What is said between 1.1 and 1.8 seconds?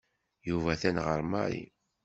Mary.